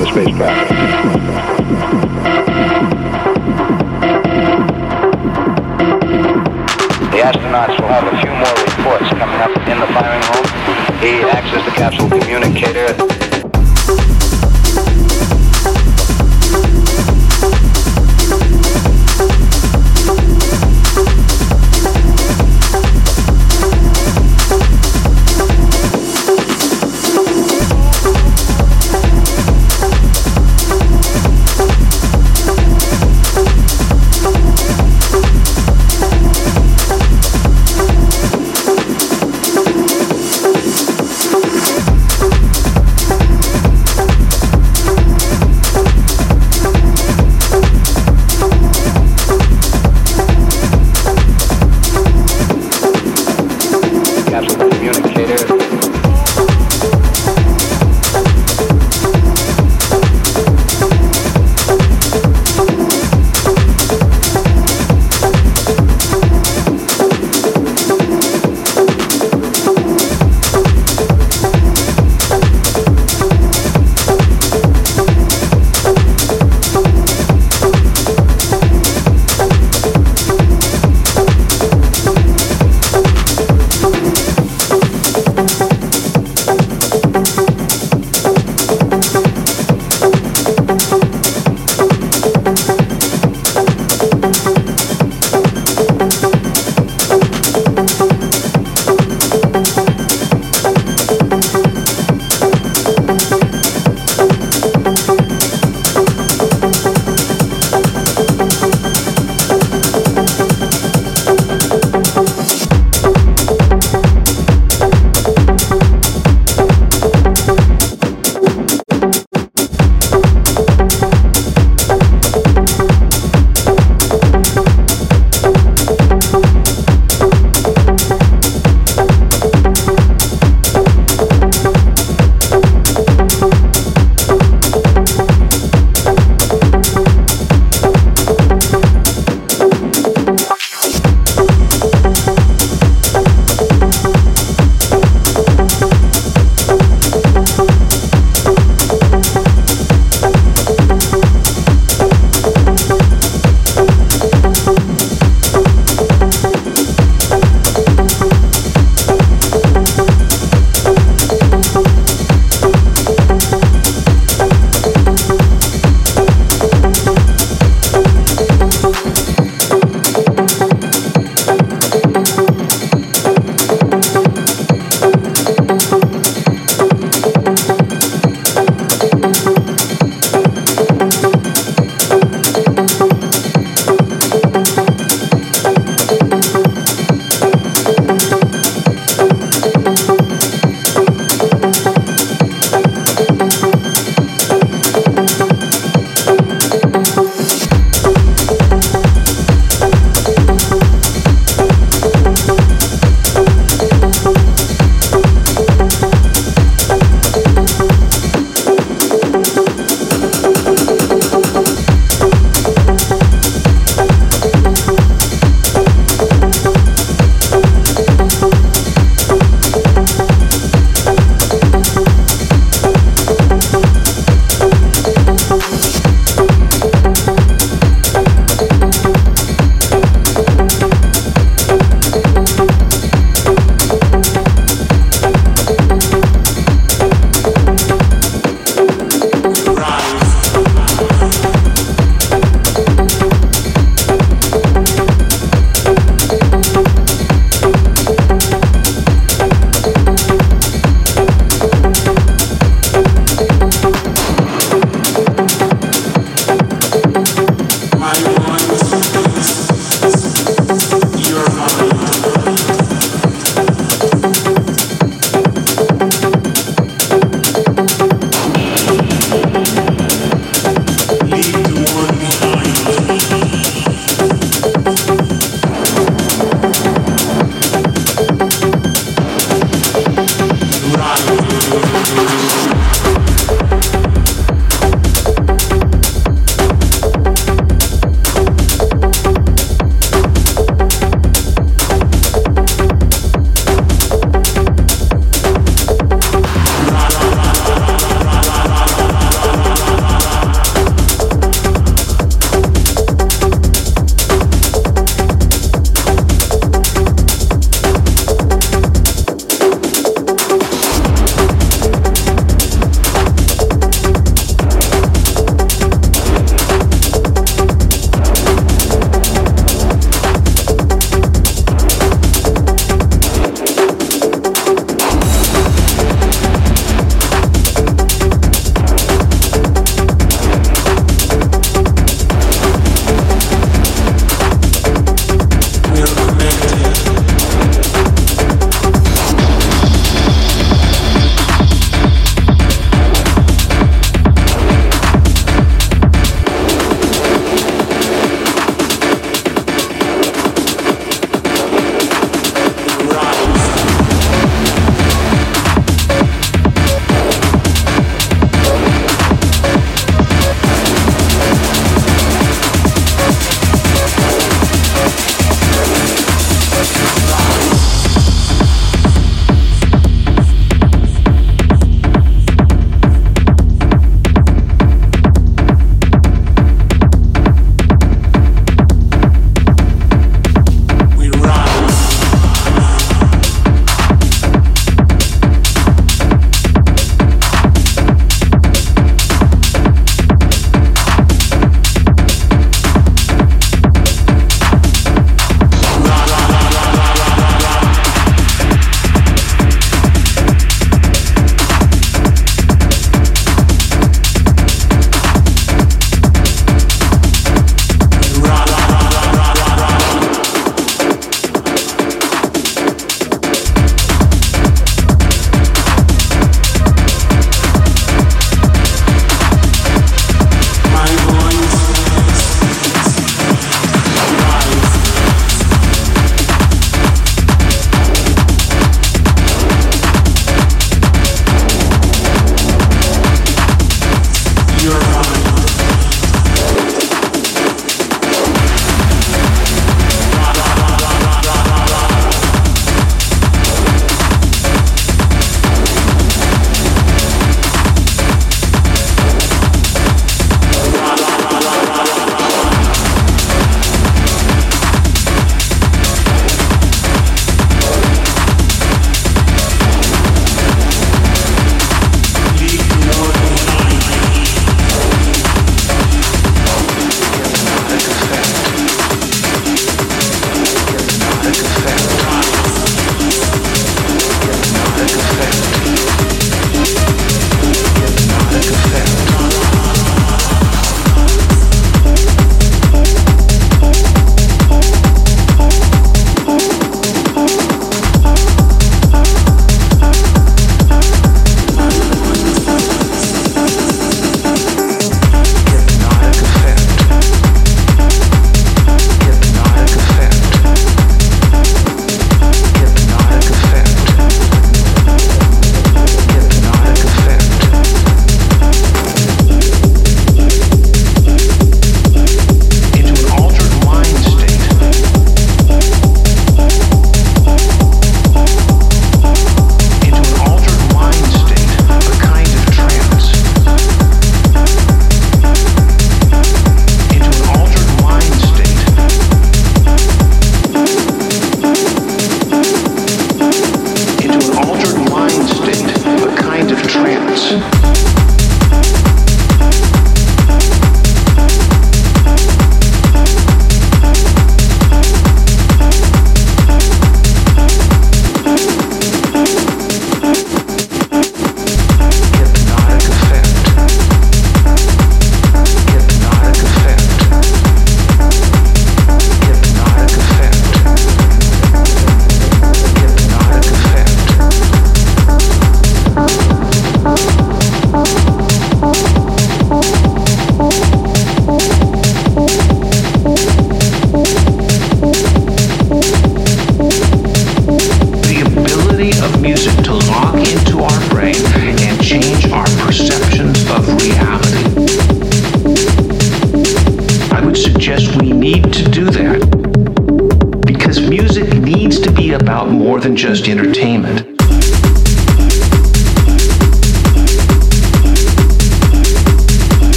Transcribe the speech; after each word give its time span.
The 0.00 0.06
spacecraft. 0.06 0.69